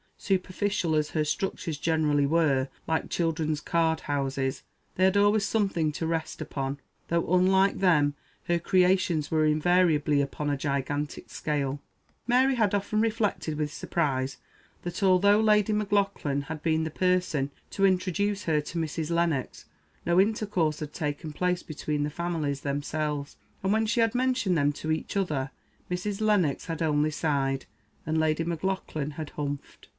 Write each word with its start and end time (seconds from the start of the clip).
Superficial 0.17 0.95
as 0.95 1.11
her 1.11 1.25
structures 1.25 1.79
generally 1.79 2.27
were, 2.27 2.69
like 2.87 3.09
children's 3.09 3.59
card 3.61 4.01
houses, 4.01 4.61
they 4.95 5.03
had 5.03 5.17
always 5.17 5.45
something 5.45 5.91
to 5.93 6.05
rest 6.05 6.41
upon; 6.41 6.79
though 7.07 7.31
(unlike 7.33 7.79
them) 7.79 8.13
her 8.45 8.59
creations 8.59 9.29
were 9.31 9.45
invariably 9.45 10.21
upon 10.21 10.49
a 10.49 10.57
gigantic 10.57 11.29
scale. 11.29 11.81
Mary 12.27 12.55
had 12.55 12.73
often 12.75 13.01
reflected 13.01 13.57
with 13.57 13.73
surprise 13.73 14.37
that, 14.83 15.01
although 15.01 15.39
Lady 15.39 15.73
Maclauglan 15.73 16.43
had 16.43 16.61
been 16.63 16.83
the 16.83 16.91
person 16.91 17.49
to 17.71 17.85
introduce 17.85 18.43
her 18.43 18.61
to 18.61 18.79
Mrs. 18.79 19.09
Lennox, 19.09 19.65
no 20.05 20.19
intercourse 20.21 20.79
had 20.81 20.93
taken 20.93 21.31
place 21.33 21.63
between 21.63 22.03
the 22.03 22.11
families 22.11 22.61
themselves; 22.61 23.37
and 23.63 23.73
when 23.73 23.87
she 23.87 23.99
had 23.99 24.15
mentioned 24.15 24.57
them 24.57 24.71
to 24.73 24.91
each 24.91 25.15
other 25.17 25.49
Mrs. 25.89 26.21
Lennox 26.21 26.65
had 26.65 26.81
only 26.81 27.11
sighed, 27.11 27.65
and 28.05 28.19
Lady 28.19 28.43
Maclaughlan 28.43 29.11
had 29.11 29.31
humphed. 29.31 29.87